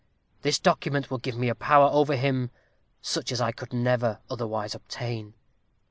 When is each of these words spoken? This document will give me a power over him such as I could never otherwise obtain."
This 0.41 0.57
document 0.57 1.11
will 1.11 1.19
give 1.19 1.37
me 1.37 1.47
a 1.47 1.53
power 1.53 1.87
over 1.91 2.15
him 2.15 2.49
such 3.03 3.31
as 3.31 3.39
I 3.39 3.51
could 3.51 3.71
never 3.71 4.19
otherwise 4.31 4.73
obtain." 4.73 5.35